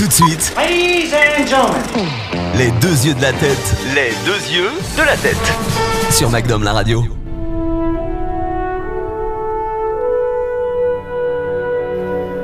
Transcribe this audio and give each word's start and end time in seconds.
Tout 0.00 0.06
de 0.06 0.12
suite, 0.14 0.54
Ladies 0.56 1.12
and 1.12 1.46
gentlemen. 1.46 2.08
les 2.56 2.70
deux 2.80 3.04
yeux 3.04 3.12
de 3.12 3.20
la 3.20 3.34
tête 3.34 3.76
Les 3.94 4.12
deux 4.24 4.50
yeux 4.50 4.70
de 4.96 5.02
la 5.02 5.14
tête. 5.14 5.36
sur 6.10 6.30
MacDom 6.30 6.62
la 6.62 6.72
radio. 6.72 7.04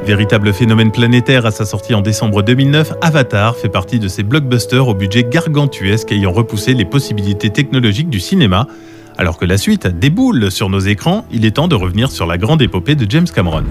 Véritable 0.04 0.52
phénomène 0.52 0.92
planétaire 0.92 1.46
à 1.46 1.50
sa 1.50 1.64
sortie 1.64 1.94
en 1.94 2.02
décembre 2.02 2.42
2009, 2.42 2.92
Avatar 3.00 3.56
fait 3.56 3.70
partie 3.70 3.98
de 4.00 4.08
ces 4.08 4.22
blockbusters 4.22 4.86
au 4.86 4.92
budget 4.92 5.24
gargantuesque 5.24 6.12
ayant 6.12 6.32
repoussé 6.32 6.74
les 6.74 6.84
possibilités 6.84 7.48
technologiques 7.48 8.10
du 8.10 8.20
cinéma. 8.20 8.66
Alors 9.16 9.38
que 9.38 9.46
la 9.46 9.56
suite 9.56 9.86
déboule 9.86 10.50
sur 10.50 10.68
nos 10.68 10.80
écrans, 10.80 11.24
il 11.32 11.46
est 11.46 11.52
temps 11.52 11.68
de 11.68 11.74
revenir 11.74 12.10
sur 12.10 12.26
la 12.26 12.36
grande 12.36 12.60
épopée 12.60 12.96
de 12.96 13.10
James 13.10 13.28
Cameron. 13.34 13.64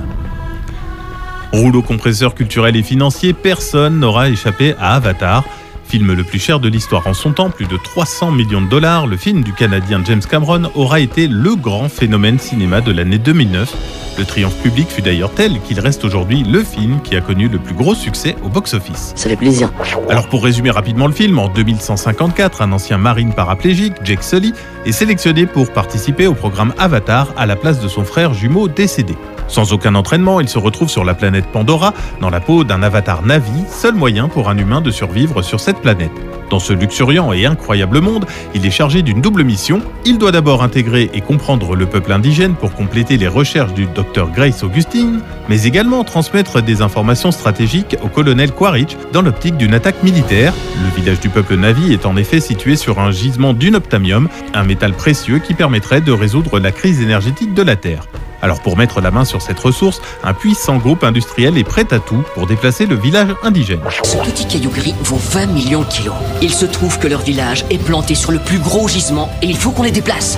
Rouleau 1.52 1.82
compresseur 1.82 2.36
culturel 2.36 2.75
et 2.75 2.84
financier, 2.84 3.34
personne 3.34 4.00
n'aura 4.00 4.30
échappé 4.30 4.75
à 4.80 4.95
Avatar. 4.95 5.44
Film 5.88 6.13
le 6.13 6.23
plus 6.23 6.40
cher 6.40 6.59
de 6.59 6.68
l'histoire 6.68 7.05
en 7.05 7.13
son 7.13 7.31
temps, 7.31 7.52
plus 7.52 7.68
de 7.68 7.77
300 7.77 8.31
millions 8.31 8.62
de 8.62 8.68
dollars, 8.68 9.05
le 9.05 9.18
film 9.18 9.44
du 9.44 9.54
Canadien 9.54 10.02
James 10.04 10.21
Cameron 10.21 10.63
aura 10.73 10.99
été 10.99 11.27
le 11.27 11.55
grand 11.55 11.90
phénomène 11.90 12.40
cinéma 12.40 12.81
de 12.81 12.91
l'année 12.91 13.20
2009. 13.20 13.73
Le 14.18 14.26
triomphe 14.26 14.58
public 14.63 14.90
fut 14.90 15.02
d'ailleurs 15.02 15.31
tel 15.34 15.62
qu'il 15.62 15.80
reste 15.80 16.04
aujourd'hui 16.04 16.44
le 16.44 16.63
film 16.63 17.02
qui 17.04 17.16
a 17.16 17.21
connu 17.21 17.48
le 17.48 17.59
plus 17.59 17.76
gros 17.76 17.93
succès 17.93 18.35
au 18.43 18.49
box-office. 18.49 19.13
Ça 19.16 19.30
fait 19.30 19.35
plaisir. 19.35 19.71
Alors 20.09 20.27
pour 20.27 20.43
résumer 20.43 20.71
rapidement 20.71 21.07
le 21.07 21.13
film, 21.13 21.38
en 21.38 21.49
2154, 21.49 22.63
un 22.63 22.71
ancien 22.71 22.98
marine 22.98 23.34
paraplégique, 23.34 23.93
Jake 24.04 24.23
Sully, 24.23 24.54
est 24.85 24.91
sélectionné 24.91 25.46
pour 25.46 25.71
participer 25.71 26.26
au 26.26 26.34
programme 26.34 26.73
Avatar 26.80 27.32
à 27.38 27.46
la 27.46 27.55
place 27.55 27.80
de 27.80 27.88
son 27.88 28.04
frère 28.05 28.34
jumeau 28.34 28.68
décédé. 28.68 29.16
Sans 29.48 29.73
aucun 29.73 29.95
entraînement, 29.95 30.41
il 30.41 30.49
se 30.49 30.58
retrouve 30.58 30.90
sur 30.90 31.04
la 31.04 31.13
planète 31.13 31.45
Pandora, 31.48 31.94
dans 32.22 32.30
la 32.30 32.40
peau 32.40 32.63
d'un 32.63 32.81
avatar 32.84 33.23
Navi, 33.23 33.63
seul 33.70 33.94
moyen 33.94 34.27
pour 34.27 34.49
un 34.49 34.58
humain 34.58 34.81
de 34.81 34.91
survivre 34.91 35.41
sur 35.41 35.59
cette 35.59 35.80
planète. 35.80 36.12
Dans 36.49 36.59
ce 36.59 36.73
luxuriant 36.73 37.34
et 37.34 37.46
incroyable 37.46 38.01
monde, 38.01 38.26
il 38.54 38.66
est 38.66 38.71
chargé 38.71 39.01
d'une 39.01 39.21
double 39.21 39.43
mission. 39.43 39.82
Il 40.05 40.18
doit 40.18 40.32
d'abord 40.32 40.62
intégrer 40.62 41.10
et 41.13 41.21
comprendre 41.21 41.76
le 41.76 41.85
peuple 41.85 42.12
indigène 42.12 42.54
pour 42.54 42.73
compléter 42.73 43.18
les 43.18 43.27
recherches 43.27 43.73
du 43.73 43.88
docteur 43.88 44.29
Grace 44.29 44.63
Augustine, 44.63 45.21
mais 45.49 45.63
également 45.63 46.04
transmettre 46.04 46.62
des 46.62 46.82
informations 46.82 47.32
stratégiques 47.32 47.98
au 48.04 48.10
colonel 48.10 48.51
Quaritch 48.51 48.96
dans 49.12 49.21
l'optique 49.21 49.57
d'une 49.57 49.73
attaque 49.73 50.04
militaire. 50.04 50.54
Le 50.84 51.01
village 51.01 51.20
du 51.20 51.29
peuple 51.29 51.55
Navi 51.55 51.93
est 51.93 52.05
en 52.05 52.16
effet 52.16 52.40
situé 52.40 52.76
sur 52.76 52.99
un 52.99 53.12
gisement 53.12 53.54
d'unoptamium, 53.54 54.29
un 54.54 54.63
métal 54.63 54.93
précieux 54.93 55.40
qui 55.40 55.55
permettrait 55.55 56.01
de 56.01 56.12
résoudre 56.12 56.60
la 56.60 56.71
crise 56.71 57.01
énergétique 57.01 57.54
de 57.54 57.63
la 57.63 57.76
Terre. 57.76 58.04
Alors 58.46 58.60
pour 58.60 58.77
mettre 58.77 59.01
la 59.01 59.10
main 59.10 59.26
sur 59.26 59.41
cette 59.41 59.60
ressource, 59.60 59.99
un 60.24 60.35
puissant 60.35 60.77
groupe 60.77 61.04
industriel 61.04 61.57
est 61.57 61.63
prêt 61.63 61.91
à 61.91 61.98
tout 61.98 62.24
pour 62.35 62.46
déplacer 62.46 62.85
le 62.85 62.93
village 62.93 63.29
indigène. 63.41 63.79
Ce 64.03 64.18
petit 64.18 64.46
caillou 64.46 64.69
gris 64.69 64.94
vaut 65.01 65.18
20 65.18 65.47
millions 65.47 65.81
de 65.81 65.88
kilos. 65.88 66.13
Il 66.44 66.53
se 66.53 66.68
trouve 66.68 67.00
que 67.00 67.07
leur 67.07 67.22
village 67.22 67.66
est 67.72 67.84
planté 67.84 68.13
sur 68.13 68.31
le 68.31 68.38
plus 68.38 68.59
gros 68.59 68.88
gisement 68.88 69.31
et 69.41 69.47
il 69.47 69.57
faut 69.57 69.72
qu'on 69.72 69.81
les 69.81 69.90
déplace. 69.90 70.38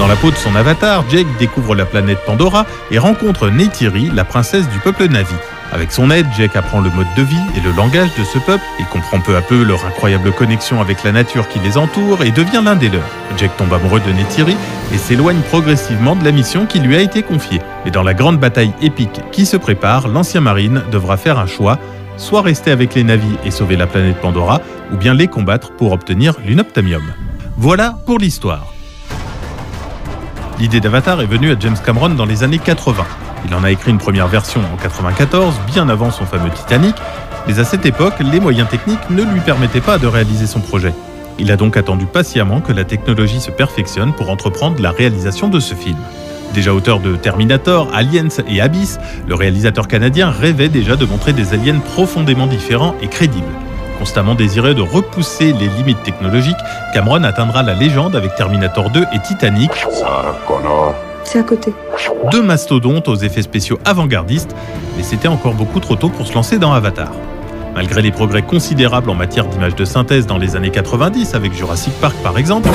Dans 0.00 0.08
la 0.08 0.16
peau 0.16 0.32
de 0.32 0.36
son 0.36 0.56
avatar, 0.56 1.04
Jake 1.08 1.28
découvre 1.38 1.76
la 1.76 1.84
planète 1.84 2.18
Pandora 2.26 2.66
et 2.90 2.98
rencontre 2.98 3.48
Neytiri, 3.50 4.10
la 4.12 4.24
princesse 4.24 4.68
du 4.70 4.80
peuple 4.80 5.06
Navi. 5.06 5.36
Avec 5.74 5.90
son 5.90 6.08
aide, 6.12 6.28
Jake 6.36 6.54
apprend 6.54 6.80
le 6.80 6.88
mode 6.90 7.08
de 7.16 7.22
vie 7.22 7.36
et 7.56 7.60
le 7.60 7.72
langage 7.72 8.14
de 8.16 8.22
ce 8.22 8.38
peuple. 8.38 8.62
Il 8.78 8.86
comprend 8.86 9.18
peu 9.18 9.36
à 9.36 9.42
peu 9.42 9.64
leur 9.64 9.84
incroyable 9.84 10.30
connexion 10.30 10.80
avec 10.80 11.02
la 11.02 11.10
nature 11.10 11.48
qui 11.48 11.58
les 11.58 11.76
entoure 11.76 12.22
et 12.22 12.30
devient 12.30 12.62
l'un 12.64 12.76
des 12.76 12.88
leurs. 12.88 13.02
Jake 13.36 13.56
tombe 13.56 13.72
amoureux 13.72 13.98
de 13.98 14.12
Neytiri 14.12 14.56
et 14.92 14.98
s'éloigne 14.98 15.40
progressivement 15.40 16.14
de 16.14 16.22
la 16.22 16.30
mission 16.30 16.66
qui 16.66 16.78
lui 16.78 16.94
a 16.94 17.00
été 17.00 17.24
confiée. 17.24 17.60
Mais 17.84 17.90
dans 17.90 18.04
la 18.04 18.14
grande 18.14 18.38
bataille 18.38 18.72
épique 18.82 19.20
qui 19.32 19.44
se 19.46 19.56
prépare, 19.56 20.06
l'ancien 20.06 20.40
marine 20.40 20.82
devra 20.92 21.16
faire 21.16 21.40
un 21.40 21.46
choix 21.46 21.80
soit 22.16 22.42
rester 22.42 22.70
avec 22.70 22.94
les 22.94 23.02
navis 23.02 23.36
et 23.44 23.50
sauver 23.50 23.76
la 23.76 23.88
planète 23.88 24.20
Pandora, 24.20 24.60
ou 24.92 24.96
bien 24.96 25.12
les 25.14 25.26
combattre 25.26 25.72
pour 25.72 25.90
obtenir 25.90 26.36
l'unoptamium. 26.46 27.02
Voilà 27.56 27.96
pour 28.06 28.18
l'histoire. 28.18 28.72
L'idée 30.60 30.78
d'Avatar 30.78 31.20
est 31.20 31.26
venue 31.26 31.50
à 31.50 31.56
James 31.58 31.76
Cameron 31.84 32.10
dans 32.10 32.26
les 32.26 32.44
années 32.44 32.60
80. 32.60 33.04
Il 33.46 33.54
en 33.54 33.62
a 33.62 33.70
écrit 33.70 33.90
une 33.90 33.98
première 33.98 34.28
version 34.28 34.60
en 34.72 34.76
94, 34.76 35.54
bien 35.66 35.88
avant 35.88 36.10
son 36.10 36.24
fameux 36.24 36.50
Titanic, 36.50 36.94
mais 37.46 37.58
à 37.58 37.64
cette 37.64 37.84
époque, 37.84 38.14
les 38.20 38.40
moyens 38.40 38.68
techniques 38.68 39.10
ne 39.10 39.22
lui 39.22 39.40
permettaient 39.40 39.80
pas 39.80 39.98
de 39.98 40.06
réaliser 40.06 40.46
son 40.46 40.60
projet. 40.60 40.94
Il 41.38 41.50
a 41.50 41.56
donc 41.56 41.76
attendu 41.76 42.06
patiemment 42.06 42.60
que 42.60 42.72
la 42.72 42.84
technologie 42.84 43.40
se 43.40 43.50
perfectionne 43.50 44.12
pour 44.12 44.30
entreprendre 44.30 44.80
la 44.80 44.90
réalisation 44.90 45.48
de 45.48 45.60
ce 45.60 45.74
film. 45.74 45.98
Déjà 46.54 46.72
auteur 46.72 47.00
de 47.00 47.16
Terminator, 47.16 47.88
Aliens 47.92 48.28
et 48.48 48.60
Abyss, 48.60 48.98
le 49.26 49.34
réalisateur 49.34 49.88
canadien 49.88 50.30
rêvait 50.30 50.68
déjà 50.68 50.94
de 50.94 51.04
montrer 51.04 51.32
des 51.32 51.52
aliens 51.52 51.80
profondément 51.80 52.46
différents 52.46 52.94
et 53.02 53.08
crédibles. 53.08 53.44
Constamment 53.98 54.34
désireux 54.34 54.74
de 54.74 54.82
repousser 54.82 55.52
les 55.52 55.68
limites 55.68 56.02
technologiques, 56.02 56.56
Cameron 56.92 57.24
atteindra 57.24 57.62
la 57.62 57.74
légende 57.74 58.16
avec 58.16 58.36
Terminator 58.36 58.90
2 58.90 59.04
et 59.12 59.18
Titanic, 59.20 59.70
C'est 61.24 61.38
à 61.38 61.42
côté. 61.42 61.72
deux 62.30 62.42
mastodontes 62.42 63.08
aux 63.08 63.16
effets 63.16 63.42
spéciaux 63.42 63.78
avant-gardistes, 63.84 64.54
mais 64.96 65.02
c'était 65.02 65.28
encore 65.28 65.54
beaucoup 65.54 65.80
trop 65.80 65.96
tôt 65.96 66.08
pour 66.08 66.26
se 66.26 66.34
lancer 66.34 66.58
dans 66.58 66.72
Avatar. 66.72 67.12
Malgré 67.74 68.02
les 68.02 68.12
progrès 68.12 68.42
considérables 68.42 69.10
en 69.10 69.14
matière 69.14 69.46
d'images 69.46 69.74
de 69.74 69.84
synthèse 69.84 70.26
dans 70.26 70.38
les 70.38 70.54
années 70.54 70.70
90 70.70 71.34
avec 71.34 71.52
Jurassic 71.52 71.92
Park 72.00 72.14
par 72.22 72.38
exemple, 72.38 72.68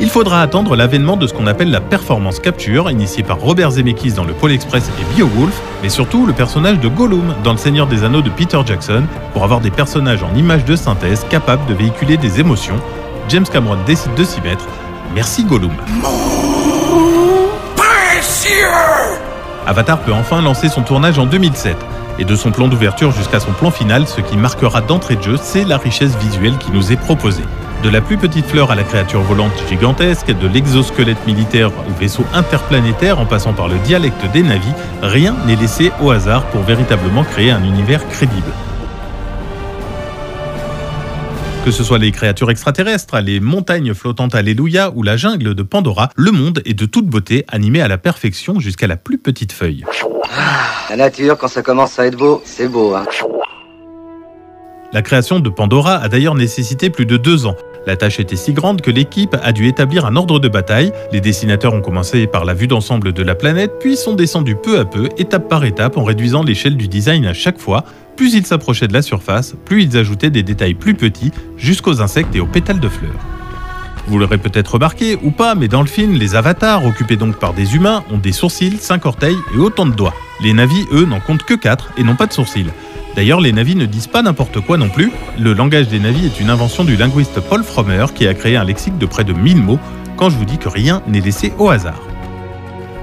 il 0.00 0.08
faudra 0.08 0.40
attendre 0.40 0.76
l'avènement 0.76 1.16
de 1.16 1.26
ce 1.26 1.34
qu'on 1.34 1.46
appelle 1.46 1.70
la 1.70 1.80
performance 1.80 2.38
capture, 2.38 2.90
initiée 2.90 3.24
par 3.24 3.40
Robert 3.40 3.72
Zemeckis 3.72 4.12
dans 4.12 4.24
le 4.24 4.32
Pôle 4.32 4.52
Express 4.52 4.88
et 5.00 5.16
Beowulf, 5.16 5.60
mais 5.82 5.88
surtout 5.88 6.24
le 6.24 6.32
personnage 6.32 6.78
de 6.78 6.88
Gollum 6.88 7.34
dans 7.42 7.52
Le 7.52 7.58
Seigneur 7.58 7.88
des 7.88 8.04
Anneaux 8.04 8.22
de 8.22 8.30
Peter 8.30 8.60
Jackson, 8.64 9.02
pour 9.32 9.42
avoir 9.42 9.60
des 9.60 9.72
personnages 9.72 10.22
en 10.22 10.34
images 10.36 10.64
de 10.64 10.76
synthèse 10.76 11.26
capables 11.28 11.66
de 11.66 11.74
véhiculer 11.74 12.16
des 12.16 12.38
émotions. 12.38 12.76
James 13.28 13.46
Cameron 13.52 13.76
décide 13.86 14.14
de 14.14 14.24
s'y 14.24 14.40
mettre. 14.40 14.66
Merci 15.14 15.44
Gollum. 15.44 15.72
Avatar 19.66 19.98
peut 19.98 20.12
enfin 20.12 20.40
lancer 20.40 20.68
son 20.68 20.82
tournage 20.82 21.18
en 21.18 21.26
2007. 21.26 21.76
Et 22.18 22.24
de 22.24 22.34
son 22.34 22.50
plan 22.50 22.68
d'ouverture 22.68 23.12
jusqu'à 23.12 23.38
son 23.38 23.52
plan 23.52 23.70
final, 23.70 24.08
ce 24.08 24.20
qui 24.20 24.36
marquera 24.36 24.80
d'entrée 24.80 25.16
de 25.16 25.22
jeu, 25.22 25.36
c'est 25.40 25.64
la 25.64 25.76
richesse 25.76 26.16
visuelle 26.16 26.56
qui 26.58 26.72
nous 26.72 26.90
est 26.90 26.96
proposée. 26.96 27.44
De 27.82 27.90
la 27.90 28.00
plus 28.00 28.16
petite 28.16 28.46
fleur 28.46 28.72
à 28.72 28.74
la 28.74 28.82
créature 28.82 29.20
volante 29.20 29.52
gigantesque, 29.68 30.36
de 30.36 30.48
l'exosquelette 30.48 31.24
militaire 31.26 31.70
au 31.70 32.00
vaisseau 32.00 32.24
interplanétaire 32.34 33.20
en 33.20 33.26
passant 33.26 33.52
par 33.52 33.68
le 33.68 33.76
dialecte 33.78 34.24
des 34.32 34.42
navis, 34.42 34.72
rien 35.02 35.36
n'est 35.46 35.54
laissé 35.54 35.92
au 36.00 36.10
hasard 36.10 36.44
pour 36.46 36.62
véritablement 36.62 37.22
créer 37.22 37.50
un 37.50 37.62
univers 37.62 38.08
crédible. 38.08 38.50
Que 41.68 41.72
ce 41.72 41.84
soit 41.84 41.98
les 41.98 42.12
créatures 42.12 42.50
extraterrestres, 42.50 43.20
les 43.20 43.40
montagnes 43.40 43.92
flottantes 43.92 44.34
Alléluia 44.34 44.90
ou 44.94 45.02
la 45.02 45.18
jungle 45.18 45.54
de 45.54 45.62
Pandora, 45.62 46.08
le 46.16 46.30
monde 46.30 46.62
est 46.64 46.72
de 46.72 46.86
toute 46.86 47.04
beauté, 47.04 47.44
animé 47.46 47.82
à 47.82 47.88
la 47.88 47.98
perfection 47.98 48.58
jusqu'à 48.58 48.86
la 48.86 48.96
plus 48.96 49.18
petite 49.18 49.52
feuille. 49.52 49.84
La 50.88 50.96
nature, 50.96 51.36
quand 51.36 51.48
ça 51.48 51.60
commence 51.60 51.98
à 51.98 52.06
être 52.06 52.16
beau, 52.16 52.40
c'est 52.46 52.68
beau, 52.68 52.94
hein. 52.94 53.04
La 54.94 55.02
création 55.02 55.40
de 55.40 55.50
Pandora 55.50 55.96
a 55.96 56.08
d'ailleurs 56.08 56.34
nécessité 56.34 56.88
plus 56.88 57.04
de 57.04 57.18
deux 57.18 57.44
ans. 57.44 57.56
La 57.86 57.96
tâche 57.96 58.20
était 58.20 58.36
si 58.36 58.52
grande 58.52 58.80
que 58.80 58.90
l'équipe 58.90 59.36
a 59.42 59.52
dû 59.52 59.66
établir 59.66 60.04
un 60.04 60.16
ordre 60.16 60.38
de 60.38 60.48
bataille. 60.48 60.92
Les 61.12 61.20
dessinateurs 61.20 61.74
ont 61.74 61.80
commencé 61.80 62.26
par 62.26 62.44
la 62.44 62.54
vue 62.54 62.66
d'ensemble 62.66 63.12
de 63.12 63.22
la 63.22 63.34
planète, 63.34 63.72
puis 63.80 63.96
sont 63.96 64.14
descendus 64.14 64.56
peu 64.56 64.78
à 64.78 64.84
peu, 64.84 65.08
étape 65.16 65.48
par 65.48 65.64
étape, 65.64 65.96
en 65.96 66.04
réduisant 66.04 66.42
l'échelle 66.42 66.76
du 66.76 66.88
design 66.88 67.24
à 67.26 67.34
chaque 67.34 67.58
fois. 67.58 67.84
Plus 68.16 68.34
ils 68.34 68.44
s'approchaient 68.44 68.88
de 68.88 68.92
la 68.92 69.02
surface, 69.02 69.54
plus 69.64 69.84
ils 69.84 69.96
ajoutaient 69.96 70.30
des 70.30 70.42
détails 70.42 70.74
plus 70.74 70.94
petits, 70.94 71.30
jusqu'aux 71.56 72.02
insectes 72.02 72.34
et 72.34 72.40
aux 72.40 72.46
pétales 72.46 72.80
de 72.80 72.88
fleurs. 72.88 73.14
Vous 74.08 74.18
l'aurez 74.18 74.38
peut-être 74.38 74.74
remarqué 74.74 75.18
ou 75.22 75.30
pas, 75.30 75.54
mais 75.54 75.68
dans 75.68 75.82
le 75.82 75.86
film, 75.86 76.14
les 76.14 76.34
avatars, 76.34 76.84
occupés 76.84 77.16
donc 77.16 77.36
par 77.36 77.52
des 77.52 77.76
humains, 77.76 78.04
ont 78.10 78.16
des 78.16 78.32
sourcils, 78.32 78.78
cinq 78.78 79.04
orteils 79.04 79.36
et 79.54 79.58
autant 79.58 79.84
de 79.84 79.92
doigts. 79.92 80.14
Les 80.42 80.54
navis, 80.54 80.86
eux, 80.92 81.04
n'en 81.04 81.20
comptent 81.20 81.42
que 81.42 81.54
quatre 81.54 81.90
et 81.98 82.02
n'ont 82.02 82.16
pas 82.16 82.26
de 82.26 82.32
sourcils. 82.32 82.70
D'ailleurs, 83.18 83.40
les 83.40 83.50
navis 83.50 83.74
ne 83.74 83.84
disent 83.84 84.06
pas 84.06 84.22
n'importe 84.22 84.60
quoi 84.60 84.76
non 84.76 84.88
plus. 84.88 85.10
Le 85.40 85.52
langage 85.52 85.88
des 85.88 85.98
navis 85.98 86.26
est 86.26 86.38
une 86.38 86.50
invention 86.50 86.84
du 86.84 86.94
linguiste 86.94 87.40
Paul 87.40 87.64
Frommer 87.64 88.06
qui 88.14 88.28
a 88.28 88.32
créé 88.32 88.56
un 88.56 88.62
lexique 88.62 88.96
de 88.96 89.06
près 89.06 89.24
de 89.24 89.32
1000 89.32 89.56
mots 89.56 89.80
quand 90.16 90.30
je 90.30 90.36
vous 90.36 90.44
dis 90.44 90.56
que 90.56 90.68
rien 90.68 91.02
n'est 91.08 91.18
laissé 91.20 91.52
au 91.58 91.68
hasard. 91.68 92.00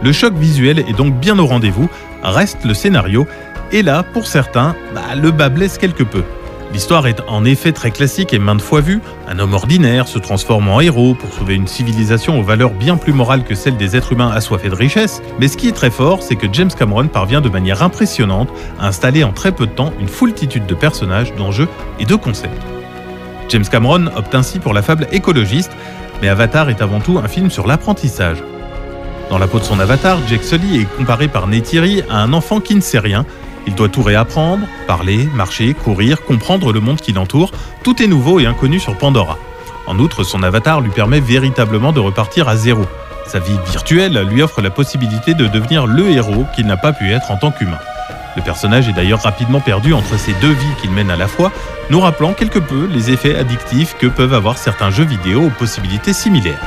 Le 0.01 0.13
choc 0.13 0.33
visuel 0.35 0.79
est 0.79 0.95
donc 0.95 1.15
bien 1.15 1.37
au 1.37 1.45
rendez-vous, 1.45 1.89
reste 2.23 2.63
le 2.63 2.73
scénario, 2.73 3.27
et 3.73 3.83
là, 3.83 4.03
pour 4.03 4.25
certains, 4.25 4.73
bah, 4.93 5.15
le 5.21 5.31
bas 5.31 5.49
blesse 5.49 5.77
quelque 5.77 6.03
peu. 6.03 6.23
L'histoire 6.75 7.07
est 7.07 7.21
en 7.29 7.45
effet 7.45 7.71
très 7.71 7.89
classique 7.89 8.33
et 8.33 8.37
maintes 8.37 8.61
fois 8.61 8.81
vue. 8.81 8.99
Un 9.29 9.39
homme 9.39 9.53
ordinaire 9.53 10.09
se 10.09 10.19
transforme 10.19 10.67
en 10.67 10.81
héros 10.81 11.15
pour 11.15 11.31
sauver 11.31 11.55
une 11.55 11.67
civilisation 11.67 12.37
aux 12.37 12.43
valeurs 12.43 12.71
bien 12.71 12.97
plus 12.97 13.13
morales 13.13 13.45
que 13.45 13.55
celles 13.55 13.77
des 13.77 13.95
êtres 13.95 14.11
humains 14.11 14.31
assoiffés 14.31 14.67
de 14.67 14.75
richesse. 14.75 15.21
Mais 15.39 15.47
ce 15.47 15.55
qui 15.55 15.69
est 15.69 15.71
très 15.71 15.89
fort, 15.89 16.21
c'est 16.21 16.35
que 16.35 16.47
James 16.51 16.69
Cameron 16.77 17.07
parvient 17.07 17.39
de 17.39 17.47
manière 17.47 17.81
impressionnante 17.81 18.49
à 18.77 18.87
installer 18.87 19.23
en 19.23 19.31
très 19.31 19.53
peu 19.53 19.67
de 19.67 19.71
temps 19.71 19.93
une 20.01 20.09
foultitude 20.09 20.65
de 20.65 20.75
personnages, 20.75 21.33
d'enjeux 21.35 21.69
et 21.97 22.03
de 22.03 22.15
concepts. 22.15 22.61
James 23.47 23.63
Cameron 23.71 24.07
opte 24.13 24.35
ainsi 24.35 24.59
pour 24.59 24.73
la 24.73 24.81
fable 24.81 25.07
écologiste, 25.13 25.71
mais 26.21 26.27
Avatar 26.27 26.69
est 26.69 26.81
avant 26.81 26.99
tout 26.99 27.19
un 27.23 27.29
film 27.29 27.49
sur 27.49 27.67
l'apprentissage. 27.67 28.43
Dans 29.29 29.37
la 29.37 29.47
peau 29.47 29.59
de 29.59 29.63
son 29.63 29.79
avatar, 29.79 30.19
Jake 30.27 30.43
Sully 30.43 30.81
est 30.81 30.97
comparé 30.97 31.29
par 31.29 31.47
Neytiri 31.47 32.03
à 32.09 32.17
un 32.17 32.33
enfant 32.33 32.59
qui 32.59 32.75
ne 32.75 32.81
sait 32.81 32.99
rien, 32.99 33.25
Il 33.67 33.75
doit 33.75 33.89
tout 33.89 34.03
réapprendre, 34.03 34.67
parler, 34.87 35.27
marcher, 35.33 35.73
courir, 35.73 36.23
comprendre 36.23 36.71
le 36.71 36.79
monde 36.79 37.01
qui 37.01 37.13
l'entoure. 37.13 37.51
Tout 37.83 38.01
est 38.01 38.07
nouveau 38.07 38.39
et 38.39 38.45
inconnu 38.45 38.79
sur 38.79 38.97
Pandora. 38.97 39.37
En 39.87 39.99
outre, 39.99 40.23
son 40.23 40.43
avatar 40.43 40.81
lui 40.81 40.91
permet 40.91 41.19
véritablement 41.19 41.91
de 41.91 41.99
repartir 41.99 42.47
à 42.47 42.55
zéro. 42.55 42.85
Sa 43.27 43.39
vie 43.39 43.57
virtuelle 43.69 44.19
lui 44.29 44.41
offre 44.41 44.61
la 44.61 44.69
possibilité 44.69 45.33
de 45.33 45.47
devenir 45.47 45.87
le 45.87 46.09
héros 46.09 46.45
qu'il 46.55 46.67
n'a 46.67 46.77
pas 46.77 46.93
pu 46.93 47.11
être 47.11 47.31
en 47.31 47.37
tant 47.37 47.51
qu'humain. 47.51 47.79
Le 48.35 48.41
personnage 48.41 48.89
est 48.89 48.93
d'ailleurs 48.93 49.21
rapidement 49.21 49.61
perdu 49.61 49.93
entre 49.93 50.17
ces 50.17 50.33
deux 50.33 50.51
vies 50.51 50.75
qu'il 50.81 50.91
mène 50.91 51.09
à 51.09 51.15
la 51.15 51.27
fois, 51.27 51.51
nous 51.89 52.01
rappelant 52.01 52.33
quelque 52.33 52.59
peu 52.59 52.85
les 52.85 53.11
effets 53.11 53.37
addictifs 53.37 53.95
que 53.97 54.07
peuvent 54.07 54.33
avoir 54.33 54.57
certains 54.57 54.89
jeux 54.89 55.05
vidéo 55.05 55.45
aux 55.45 55.49
possibilités 55.49 56.13
similaires. 56.13 56.61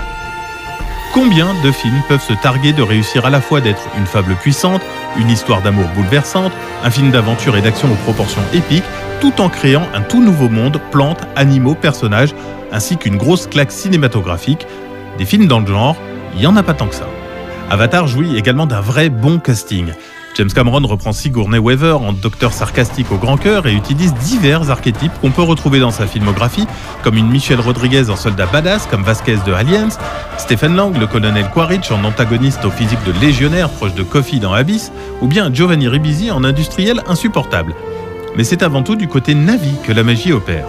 Combien 1.14 1.54
de 1.64 1.72
films 1.72 2.02
peuvent 2.08 2.22
se 2.22 2.34
targuer 2.34 2.72
de 2.72 2.82
réussir 2.82 3.24
à 3.24 3.30
la 3.30 3.40
fois 3.40 3.60
d'être 3.60 3.88
une 3.98 4.06
fable 4.06 4.34
puissante, 4.36 4.82
une 5.18 5.30
histoire 5.30 5.62
d'amour 5.62 5.86
bouleversante, 5.96 6.52
un 6.84 6.90
film 6.90 7.10
d'aventure 7.10 7.56
et 7.56 7.62
d'action 7.62 7.90
aux 7.90 7.96
proportions 8.04 8.42
épiques, 8.52 8.84
tout 9.20 9.40
en 9.40 9.48
créant 9.48 9.86
un 9.94 10.02
tout 10.02 10.22
nouveau 10.22 10.48
monde, 10.48 10.80
plantes, 10.90 11.26
animaux, 11.34 11.74
personnages, 11.74 12.34
ainsi 12.70 12.98
qu'une 12.98 13.16
grosse 13.16 13.46
claque 13.46 13.72
cinématographique? 13.72 14.66
Des 15.16 15.24
films 15.24 15.46
dans 15.46 15.60
le 15.60 15.66
genre, 15.66 15.96
il 16.34 16.40
n'y 16.40 16.46
en 16.46 16.56
a 16.56 16.62
pas 16.62 16.74
tant 16.74 16.86
que 16.86 16.94
ça. 16.94 17.08
Avatar 17.70 18.06
jouit 18.06 18.36
également 18.36 18.66
d'un 18.66 18.80
vrai 18.80 19.08
bon 19.08 19.38
casting. 19.38 19.92
James 20.38 20.52
Cameron 20.52 20.86
reprend 20.86 21.12
Sigourney 21.12 21.58
Weaver 21.58 21.94
en 21.94 22.12
docteur 22.12 22.52
sarcastique 22.52 23.10
au 23.10 23.16
grand 23.16 23.36
cœur 23.36 23.66
et 23.66 23.74
utilise 23.74 24.14
divers 24.14 24.70
archétypes 24.70 25.10
qu'on 25.20 25.32
peut 25.32 25.42
retrouver 25.42 25.80
dans 25.80 25.90
sa 25.90 26.06
filmographie, 26.06 26.68
comme 27.02 27.16
une 27.16 27.28
Michelle 27.28 27.58
Rodriguez 27.58 28.08
en 28.08 28.14
soldat 28.14 28.46
badass, 28.46 28.86
comme 28.86 29.02
Vasquez 29.02 29.38
de 29.44 29.52
Aliens, 29.52 29.88
Stephen 30.36 30.76
Lang, 30.76 30.96
le 30.96 31.08
colonel 31.08 31.50
Quaritch 31.52 31.90
en 31.90 32.04
antagoniste 32.04 32.64
au 32.64 32.70
physique 32.70 33.02
de 33.04 33.10
légionnaire 33.20 33.68
proche 33.68 33.94
de 33.94 34.04
Coffee 34.04 34.38
dans 34.38 34.52
Abyss, 34.52 34.92
ou 35.20 35.26
bien 35.26 35.52
Giovanni 35.52 35.88
Ribisi 35.88 36.30
en 36.30 36.44
industriel 36.44 37.02
insupportable. 37.08 37.74
Mais 38.36 38.44
c'est 38.44 38.62
avant 38.62 38.84
tout 38.84 38.94
du 38.94 39.08
côté 39.08 39.34
Navi 39.34 39.72
que 39.82 39.90
la 39.90 40.04
magie 40.04 40.32
opère. 40.32 40.68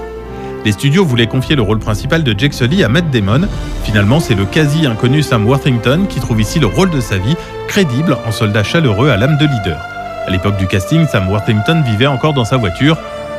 Les 0.65 0.73
studios 0.73 1.05
voulaient 1.05 1.27
confier 1.27 1.55
le 1.55 1.61
rôle 1.61 1.79
principal 1.79 2.23
de 2.23 2.37
Jake 2.37 2.53
Sully 2.53 2.83
à 2.83 2.89
Matt 2.89 3.09
Damon. 3.11 3.47
Finalement, 3.83 4.19
c'est 4.19 4.35
le 4.35 4.45
quasi 4.45 4.85
inconnu 4.85 5.21
Sam 5.23 5.47
Worthington 5.47 6.05
qui 6.09 6.19
trouve 6.19 6.41
ici 6.41 6.59
le 6.59 6.67
rôle 6.67 6.89
de 6.89 6.99
sa 6.99 7.17
vie, 7.17 7.35
crédible 7.67 8.17
en 8.25 8.31
soldat 8.31 8.63
chaleureux 8.63 9.09
à 9.09 9.17
l'âme 9.17 9.37
de 9.37 9.45
leader. 9.45 9.79
À 10.27 10.31
l'époque 10.31 10.57
du 10.57 10.67
casting, 10.67 11.07
Sam 11.07 11.29
Worthington 11.29 11.81
vivait 11.85 12.07
encore 12.07 12.33
dans 12.33 12.45
sa 12.45 12.57
voiture. 12.57 12.97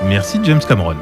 Merci 0.08 0.40
James 0.44 0.62
Cameron. 0.66 0.96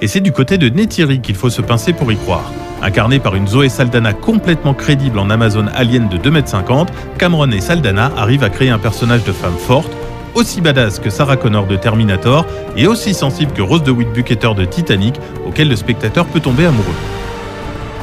Et 0.00 0.08
c'est 0.08 0.20
du 0.20 0.32
côté 0.32 0.58
de 0.58 0.68
Neytiri 0.68 1.20
qu'il 1.20 1.36
faut 1.36 1.50
se 1.50 1.62
pincer 1.62 1.92
pour 1.92 2.10
y 2.10 2.16
croire. 2.16 2.50
Incarné 2.82 3.20
par 3.20 3.36
une 3.36 3.46
Zoé 3.46 3.68
Saldana 3.68 4.12
complètement 4.12 4.74
crédible 4.74 5.20
en 5.20 5.30
Amazon 5.30 5.66
Alien 5.72 6.08
de 6.08 6.18
2m50, 6.18 6.88
Cameron 7.16 7.52
et 7.52 7.60
Saldana 7.60 8.10
arrivent 8.16 8.42
à 8.42 8.50
créer 8.50 8.70
un 8.70 8.80
personnage 8.80 9.22
de 9.22 9.30
femme 9.30 9.56
forte, 9.56 9.92
aussi 10.34 10.60
badass 10.60 10.98
que 10.98 11.10
Sarah 11.10 11.36
Connor 11.36 11.66
de 11.66 11.76
Terminator 11.76 12.46
et 12.76 12.86
aussi 12.86 13.14
sensible 13.14 13.52
que 13.52 13.62
Rose 13.62 13.82
de 13.82 13.92
Bucketer 13.92 14.54
de 14.54 14.64
Titanic, 14.64 15.16
auquel 15.46 15.68
le 15.68 15.76
spectateur 15.76 16.26
peut 16.26 16.40
tomber 16.40 16.66
amoureux. 16.66 16.94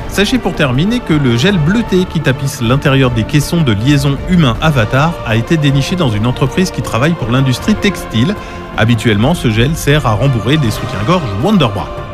Sachez 0.09 0.39
pour 0.39 0.53
terminer 0.53 0.99
que 0.99 1.13
le 1.13 1.37
gel 1.37 1.57
bleuté 1.57 2.05
qui 2.05 2.19
tapisse 2.19 2.61
l'intérieur 2.61 3.11
des 3.11 3.23
caissons 3.23 3.61
de 3.61 3.71
liaison 3.71 4.17
humain-avatar 4.29 5.13
a 5.25 5.35
été 5.35 5.55
déniché 5.55 5.95
dans 5.95 6.09
une 6.09 6.25
entreprise 6.25 6.71
qui 6.71 6.81
travaille 6.81 7.13
pour 7.13 7.29
l'industrie 7.29 7.75
textile. 7.75 8.35
Habituellement, 8.75 9.35
ce 9.35 9.49
gel 9.49 9.75
sert 9.75 10.05
à 10.07 10.13
rembourrer 10.13 10.57
des 10.57 10.71
soutiens-gorge 10.71 11.23
Wonderbra. 11.43 12.08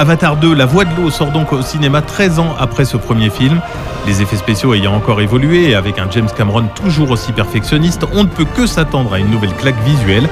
Avatar 0.00 0.38
2, 0.38 0.54
La 0.54 0.64
Voix 0.64 0.86
de 0.86 0.96
l'eau 0.96 1.10
sort 1.10 1.30
donc 1.30 1.52
au 1.52 1.60
cinéma 1.60 2.00
13 2.00 2.38
ans 2.38 2.56
après 2.58 2.86
ce 2.86 2.96
premier 2.96 3.28
film. 3.28 3.60
Les 4.06 4.22
effets 4.22 4.38
spéciaux 4.38 4.72
ayant 4.72 4.94
encore 4.94 5.20
évolué 5.20 5.68
et 5.68 5.74
avec 5.74 5.98
un 5.98 6.10
James 6.10 6.30
Cameron 6.34 6.64
toujours 6.74 7.10
aussi 7.10 7.32
perfectionniste, 7.32 8.06
on 8.14 8.22
ne 8.22 8.28
peut 8.28 8.46
que 8.46 8.64
s'attendre 8.64 9.12
à 9.12 9.18
une 9.18 9.30
nouvelle 9.30 9.52
claque 9.52 9.78
visuelle. 9.84 10.26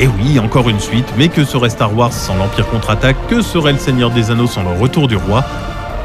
Et 0.00 0.08
oui, 0.08 0.40
encore 0.40 0.68
une 0.68 0.80
suite, 0.80 1.06
mais 1.16 1.28
que 1.28 1.44
serait 1.44 1.70
Star 1.70 1.96
Wars 1.96 2.12
sans 2.12 2.34
l'Empire 2.34 2.66
contre-attaque? 2.66 3.16
Que 3.28 3.42
serait 3.42 3.74
Le 3.74 3.78
Seigneur 3.78 4.10
des 4.10 4.32
Anneaux 4.32 4.48
sans 4.48 4.64
le 4.64 4.76
retour 4.76 5.06
du 5.06 5.14
roi? 5.14 5.44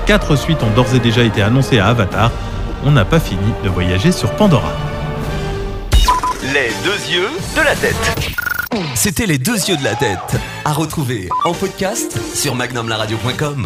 Quatre 0.06 0.36
suites 0.36 0.62
ont 0.62 0.70
d'ores 0.76 0.94
et 0.94 1.00
déjà 1.00 1.24
été 1.24 1.42
annoncées 1.42 1.80
à 1.80 1.88
Avatar. 1.88 2.30
On 2.86 2.92
n'a 2.92 3.04
pas 3.04 3.20
fini 3.20 3.52
de 3.64 3.70
voyager 3.70 4.12
sur 4.12 4.30
Pandora. 4.34 4.74
Les 6.44 6.72
deux 6.84 7.12
yeux 7.12 7.30
de 7.56 7.62
la 7.64 7.76
tête. 7.76 8.47
C'était 8.96 9.26
les 9.26 9.38
deux 9.38 9.56
yeux 9.56 9.78
de 9.78 9.84
la 9.84 9.96
tête. 9.96 10.20
À 10.66 10.74
retrouver 10.74 11.30
en 11.46 11.54
podcast 11.54 12.18
sur 12.36 12.56
magnumlaradio.com. 12.56 13.66